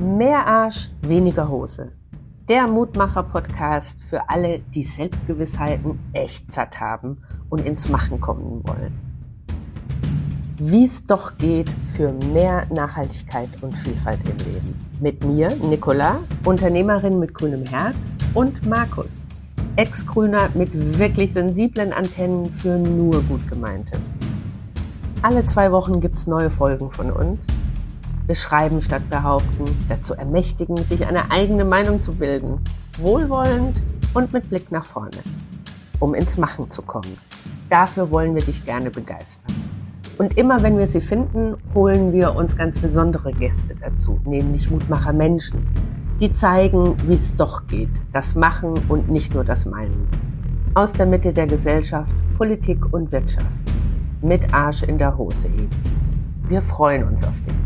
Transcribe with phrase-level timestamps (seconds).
[0.00, 1.90] Mehr Arsch, weniger Hose.
[2.48, 7.18] Der Mutmacher-Podcast für alle, die Selbstgewissheiten echt satt haben
[7.48, 8.96] und ins Machen kommen wollen.
[10.58, 14.86] Wie es doch geht für mehr Nachhaltigkeit und Vielfalt im Leben.
[15.00, 17.96] Mit mir, Nicola, Unternehmerin mit grünem Herz
[18.34, 19.22] und Markus,
[19.74, 24.00] Ex-Grüner mit wirklich sensiblen Antennen für nur gut gemeintes.
[25.22, 27.48] Alle zwei Wochen gibt's neue Folgen von uns
[28.28, 32.60] beschreiben statt behaupten, dazu ermächtigen, sich eine eigene Meinung zu bilden,
[32.98, 33.82] wohlwollend
[34.14, 35.10] und mit Blick nach vorne,
[35.98, 37.16] um ins Machen zu kommen.
[37.70, 39.52] Dafür wollen wir dich gerne begeistern.
[40.18, 45.12] Und immer wenn wir sie finden, holen wir uns ganz besondere Gäste dazu, nämlich Mutmacher
[45.12, 45.66] Menschen,
[46.20, 50.08] die zeigen, wie es doch geht, das Machen und nicht nur das Meinen.
[50.74, 53.46] Aus der Mitte der Gesellschaft, Politik und Wirtschaft.
[54.20, 55.70] Mit Arsch in der Hose eben.
[56.48, 57.57] Wir freuen uns auf dich.